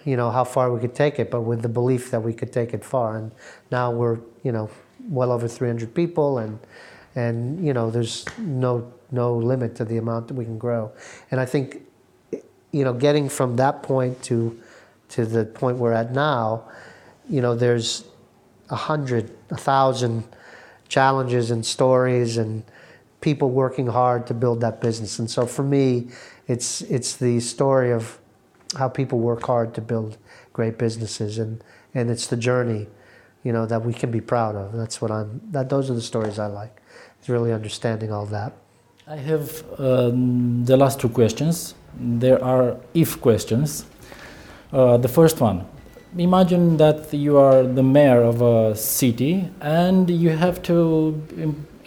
you 0.06 0.18
know, 0.18 0.30
how 0.30 0.44
far 0.44 0.72
we 0.72 0.80
could 0.80 0.96
take 0.96 1.20
it, 1.20 1.32
but 1.32 1.42
with 1.42 1.62
the 1.62 1.70
belief 1.70 2.12
that 2.12 2.22
we 2.22 2.34
could 2.34 2.52
take 2.52 2.74
it 2.74 2.84
far. 2.84 3.18
And 3.18 3.32
now 3.72 3.92
we're, 3.92 4.20
you 4.44 4.52
know, 4.52 4.70
well 5.10 5.32
over 5.32 5.48
300 5.48 5.94
people, 5.94 6.40
and 6.40 6.60
and 7.16 7.66
you 7.66 7.74
know, 7.74 7.90
there's 7.90 8.26
no 8.38 8.92
no 9.12 9.36
limit 9.36 9.76
to 9.76 9.86
the 9.86 9.98
amount 9.98 10.28
that 10.28 10.34
we 10.34 10.46
can 10.46 10.58
grow. 10.58 10.92
And 11.32 11.40
I 11.40 11.46
think, 11.46 11.82
you 12.72 12.84
know, 12.84 12.94
getting 12.94 13.30
from 13.30 13.56
that 13.56 13.82
point 13.84 14.22
to 14.24 14.60
to 15.10 15.26
the 15.26 15.46
point 15.46 15.78
we're 15.78 15.94
at 15.94 16.12
now, 16.12 16.70
you 17.30 17.42
know, 17.42 17.56
there's 17.56 18.04
a 18.70 18.76
hundred, 18.76 19.32
a 19.50 19.58
thousand 19.58 20.26
challenges 20.90 21.52
and 21.52 21.66
stories 21.66 22.38
and 22.38 22.64
people 23.28 23.50
working 23.50 23.88
hard 23.88 24.26
to 24.26 24.34
build 24.34 24.62
that 24.62 24.80
business. 24.80 25.20
And 25.20 25.30
so 25.30 25.46
for 25.46 25.66
me, 25.78 25.86
it's 26.54 26.70
it's 26.96 27.12
the 27.26 27.34
story 27.42 27.92
of 28.00 28.04
how 28.80 28.88
people 29.00 29.18
work 29.20 29.44
hard 29.54 29.70
to 29.78 29.82
build 29.82 30.12
great 30.58 30.76
businesses 30.86 31.32
and 31.44 31.52
and 31.98 32.10
it's 32.14 32.28
the 32.34 32.40
journey, 32.50 32.84
you 33.46 33.52
know, 33.56 33.66
that 33.72 33.82
we 33.88 33.94
can 34.02 34.12
be 34.12 34.22
proud 34.34 34.56
of. 34.56 34.66
That's 34.82 34.98
what 35.02 35.12
I'm 35.18 35.30
that 35.56 35.68
those 35.74 35.86
are 35.92 35.98
the 36.02 36.08
stories 36.14 36.36
I 36.40 36.48
like. 36.62 36.76
It's 37.20 37.30
really 37.36 37.52
understanding 37.60 38.10
all 38.16 38.28
that. 38.38 38.52
I 39.16 39.18
have 39.32 39.48
um, 39.78 40.64
the 40.70 40.78
last 40.78 40.96
two 41.02 41.10
questions. 41.10 41.76
There 42.24 42.42
are 42.54 42.78
if 42.94 43.20
questions. 43.20 43.86
Uh, 44.72 44.98
the 45.06 45.12
first 45.20 45.42
one 45.42 45.58
imagine 46.18 46.78
that 46.78 47.14
you 47.14 47.38
are 47.38 47.64
the 47.80 47.84
mayor 47.84 48.22
of 48.24 48.42
a 48.42 48.76
city 48.76 49.34
and 49.62 50.10
you 50.10 50.30
have 50.46 50.58
to 50.62 50.74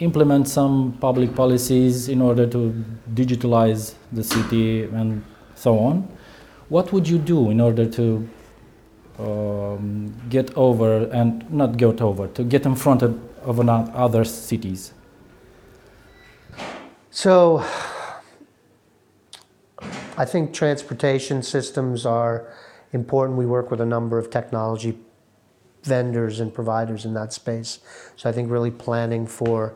implement 0.01 0.47
some 0.47 0.97
public 0.99 1.35
policies 1.35 2.09
in 2.09 2.21
order 2.21 2.47
to 2.47 2.73
digitalize 3.13 3.93
the 4.11 4.23
city 4.23 4.83
and 4.83 5.23
so 5.55 5.77
on. 5.77 6.07
What 6.69 6.91
would 6.91 7.07
you 7.07 7.19
do 7.19 7.51
in 7.51 7.61
order 7.61 7.85
to 7.85 8.29
um, 9.19 10.15
get 10.29 10.51
over 10.57 11.03
and 11.11 11.49
not 11.51 11.77
get 11.77 12.01
over, 12.01 12.27
to 12.29 12.43
get 12.43 12.65
in 12.65 12.75
front 12.75 13.03
of, 13.03 13.19
of 13.43 13.59
other 13.69 14.23
cities? 14.23 14.93
So, 17.11 17.63
I 20.17 20.25
think 20.25 20.53
transportation 20.53 21.43
systems 21.43 22.05
are 22.05 22.51
important. 22.91 23.37
We 23.37 23.45
work 23.45 23.69
with 23.69 23.81
a 23.81 23.85
number 23.85 24.17
of 24.17 24.31
technology 24.31 24.97
vendors 25.83 26.39
and 26.39 26.53
providers 26.53 27.05
in 27.05 27.13
that 27.13 27.33
space. 27.33 27.79
So 28.15 28.29
I 28.29 28.33
think 28.33 28.51
really 28.51 28.71
planning 28.71 29.27
for 29.27 29.75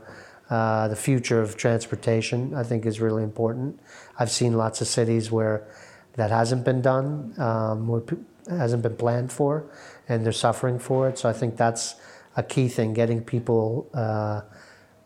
uh, 0.50 0.88
the 0.88 0.96
future 0.96 1.42
of 1.42 1.58
transportation, 1.58 2.54
I 2.54 2.64
think, 2.64 2.86
is 2.86 3.02
really 3.02 3.24
important. 3.24 3.80
I've 4.20 4.32
seen 4.32 4.54
lots 4.54 4.82
of 4.82 4.88
cities 4.88 5.32
where 5.32 5.68
that 6.14 6.30
hasn't 6.30 6.64
been 6.64 6.82
done, 6.82 7.34
um, 7.40 7.88
where 7.88 8.04
hasn't 8.50 8.84
been 8.84 8.96
planned 8.96 9.32
for, 9.32 9.66
and 10.08 10.24
they're 10.24 10.32
suffering 10.32 10.78
for 10.78 11.10
it. 11.10 11.18
So 11.18 11.28
I 11.28 11.34
think 11.34 11.58
that's 11.58 11.96
a 12.38 12.44
key 12.44 12.68
thing: 12.68 12.94
getting 12.94 13.24
people 13.24 13.90
uh, 13.94 14.42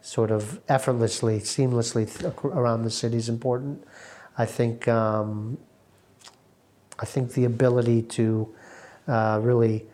sort 0.01 0.31
of 0.31 0.59
effortlessly, 0.67 1.39
seamlessly 1.39 2.05
th- 2.05 2.33
around 2.43 2.83
the 2.83 2.91
city 2.91 3.17
is 3.17 3.29
important. 3.29 3.83
I 4.37 4.45
think 4.45 4.87
um, 4.87 5.57
I 6.99 7.05
think 7.05 7.33
the 7.33 7.45
ability 7.45 8.01
to 8.03 8.53
uh, 9.07 9.39
really 9.41 9.85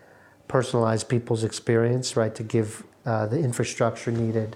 personalize 0.47 1.07
people's 1.07 1.43
experience, 1.43 2.15
right, 2.15 2.33
to 2.35 2.43
give 2.43 2.83
uh, 3.05 3.25
the 3.27 3.39
infrastructure 3.39 4.11
needed, 4.11 4.55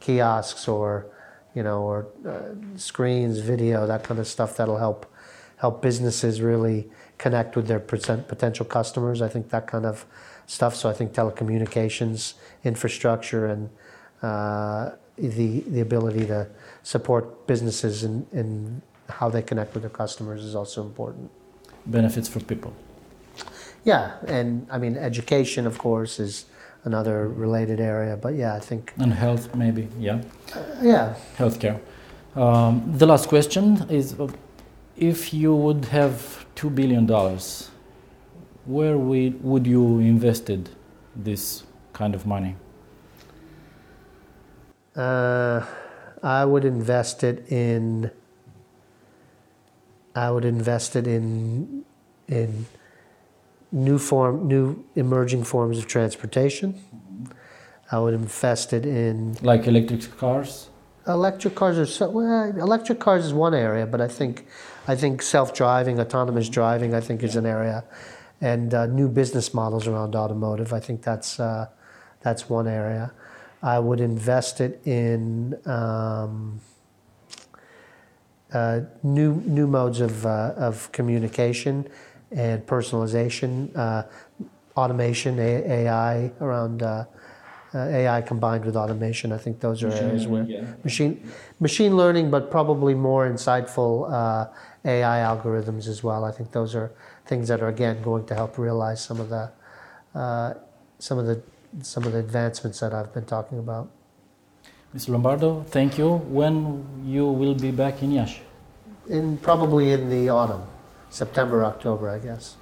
kiosks 0.00 0.68
or 0.68 1.06
you 1.54 1.62
know 1.62 1.82
or 1.82 2.06
uh, 2.26 2.54
screens, 2.76 3.38
video, 3.38 3.86
that 3.86 4.04
kind 4.04 4.20
of 4.20 4.26
stuff 4.26 4.56
that'll 4.56 4.78
help 4.78 5.06
help 5.56 5.82
businesses 5.82 6.40
really 6.40 6.88
connect 7.18 7.54
with 7.54 7.66
their 7.66 7.80
potential 7.80 8.64
customers. 8.64 9.20
I 9.20 9.28
think 9.28 9.50
that 9.50 9.66
kind 9.66 9.84
of 9.84 10.06
stuff. 10.46 10.74
So 10.74 10.88
I 10.88 10.94
think 10.94 11.12
telecommunications 11.12 12.34
infrastructure 12.64 13.46
and 13.46 13.70
uh, 14.22 14.90
the 15.16 15.60
the 15.60 15.80
ability 15.80 16.26
to 16.26 16.48
support 16.82 17.46
businesses 17.46 18.04
in, 18.04 18.26
in 18.32 18.82
how 19.08 19.28
they 19.28 19.42
connect 19.42 19.74
with 19.74 19.82
their 19.82 19.90
customers 19.90 20.44
is 20.44 20.54
also 20.54 20.82
important 20.82 21.30
benefits 21.86 22.28
for 22.28 22.40
people. 22.40 22.72
Yeah, 23.84 24.16
and 24.26 24.66
I 24.70 24.78
mean, 24.78 24.96
education, 24.96 25.66
of 25.66 25.78
course, 25.78 26.20
is 26.20 26.46
another 26.84 27.28
related 27.28 27.80
area. 27.80 28.16
But 28.16 28.34
yeah, 28.34 28.54
I 28.54 28.60
think. 28.60 28.92
And 28.98 29.12
health, 29.12 29.54
maybe, 29.54 29.88
yeah. 29.98 30.22
Uh, 30.54 30.62
yeah. 30.82 31.14
Healthcare. 31.38 31.80
Um, 32.36 32.82
the 32.96 33.06
last 33.06 33.28
question 33.28 33.86
is 33.88 34.18
uh, 34.20 34.28
if 34.96 35.32
you 35.32 35.54
would 35.54 35.86
have 35.86 36.46
$2 36.56 36.74
billion, 36.74 37.06
where 38.66 38.98
we, 38.98 39.30
would 39.40 39.66
you 39.66 39.98
invested 39.98 40.70
this 41.16 41.64
kind 41.92 42.14
of 42.14 42.26
money? 42.26 42.56
Uh, 44.94 45.64
I 46.22 46.44
would 46.44 46.64
invest 46.64 47.24
it 47.24 47.50
in 47.50 48.10
I 50.14 50.30
would 50.30 50.44
invest 50.44 50.96
it 50.96 51.06
in 51.06 51.84
in 52.28 52.66
new 53.72 53.98
form, 53.98 54.48
new 54.48 54.84
emerging 54.96 55.44
forms 55.44 55.78
of 55.78 55.86
transportation. 55.86 56.80
I 57.92 57.98
would 57.98 58.14
invest 58.14 58.72
it 58.72 58.86
in 58.86 59.36
like 59.42 59.66
electric 59.66 60.16
cars. 60.16 60.68
Electric 61.06 61.54
cars 61.54 61.78
are 61.78 61.86
so 61.86 62.10
well. 62.10 62.56
Electric 62.56 63.00
cars 63.00 63.24
is 63.26 63.32
one 63.32 63.54
area, 63.54 63.86
but 63.86 64.00
I 64.00 64.08
think 64.08 64.46
I 64.86 64.94
think 64.94 65.22
self-driving, 65.22 65.98
autonomous 66.00 66.48
driving, 66.48 66.94
I 66.94 67.00
think 67.00 67.22
is 67.22 67.36
an 67.36 67.46
area, 67.46 67.84
and 68.40 68.72
uh, 68.74 68.86
new 68.86 69.08
business 69.08 69.52
models 69.54 69.86
around 69.86 70.14
automotive. 70.14 70.72
I 70.72 70.80
think 70.80 71.02
that's 71.02 71.40
uh, 71.40 71.66
that's 72.22 72.48
one 72.48 72.68
area. 72.68 73.12
I 73.62 73.78
would 73.78 74.00
invest 74.00 74.60
it 74.60 74.80
in. 74.86 75.58
Um, 75.66 76.60
uh, 78.52 78.80
new 79.04 79.34
new 79.46 79.66
modes 79.66 80.00
of 80.00 80.26
uh, 80.26 80.52
of 80.56 80.90
communication 80.90 81.88
and 82.30 82.66
personalization, 82.66 83.74
uh, 83.76 84.04
automation, 84.76 85.38
A- 85.38 85.84
AI 85.84 86.32
around 86.40 86.82
uh, 86.82 87.04
uh, 87.74 87.78
AI 87.78 88.20
combined 88.22 88.64
with 88.64 88.76
automation. 88.76 89.32
I 89.32 89.38
think 89.38 89.60
those 89.60 89.82
are 89.82 89.88
machine 89.88 90.04
areas 90.04 90.26
where 90.26 90.42
yeah. 90.44 90.64
machine 90.82 91.30
machine 91.60 91.96
learning, 91.96 92.30
but 92.30 92.50
probably 92.50 92.94
more 92.94 93.28
insightful 93.28 94.10
AI 94.84 95.18
algorithms 95.18 95.86
as 95.86 96.02
well. 96.02 96.24
I 96.24 96.32
think 96.32 96.50
those 96.50 96.74
are 96.74 96.90
things 97.26 97.48
that 97.48 97.60
are 97.60 97.68
again 97.68 98.02
going 98.02 98.26
to 98.26 98.34
help 98.34 98.58
realize 98.58 99.02
some 99.02 99.20
of 99.20 99.28
the 99.28 99.50
some 100.98 101.18
of 101.18 101.26
the 101.26 101.40
some 101.82 102.04
of 102.04 102.12
the 102.12 102.18
advancements 102.18 102.80
that 102.80 102.92
I've 102.92 103.12
been 103.14 103.24
talking 103.24 103.58
about. 103.58 103.88
Mr. 104.94 105.10
Lombardo, 105.10 105.62
thank 105.68 105.98
you. 105.98 106.14
When 106.28 106.84
you 107.06 107.26
will 107.26 107.54
be 107.54 107.70
back 107.70 108.02
in 108.02 108.12
Iași? 108.12 108.42
In 109.08 109.38
probably 109.38 109.92
in 109.92 110.08
the 110.10 110.28
autumn, 110.28 110.62
September, 111.10 111.64
October, 111.64 112.08
I 112.08 112.18
guess. 112.26 112.56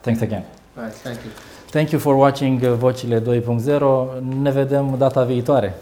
Thanks 0.00 0.22
again. 0.22 0.44
All 0.76 0.82
right, 0.84 0.92
thank 1.02 1.24
you. 1.24 1.30
Thank 1.70 1.92
you 1.92 1.98
for 2.00 2.16
watching 2.16 2.64
uh, 2.64 2.76
Vocile 2.76 3.20
2.0. 3.20 4.20
Ne 4.20 4.50
vedem 4.50 4.96
data 4.98 5.24
viitoare. 5.24 5.74